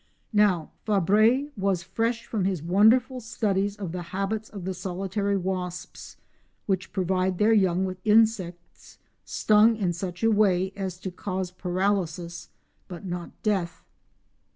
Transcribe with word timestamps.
Now 0.33 0.71
Fabre 0.83 1.49
was 1.55 1.83
fresh 1.83 2.25
from 2.25 2.45
his 2.45 2.63
wonderful 2.63 3.19
studies 3.19 3.75
of 3.75 3.91
the 3.91 4.01
habits 4.01 4.49
of 4.49 4.65
the 4.65 4.73
solitary 4.73 5.37
wasps, 5.37 6.17
which 6.65 6.91
provide 6.91 7.37
their 7.37 7.53
young 7.53 7.85
with 7.85 8.01
insects 8.03 8.97
stung 9.25 9.75
in 9.75 9.93
such 9.93 10.23
a 10.23 10.31
way 10.31 10.73
as 10.75 10.97
to 11.01 11.11
cause 11.11 11.51
paralysis 11.51 12.49
but 12.87 13.05
not 13.05 13.29
death. 13.43 13.83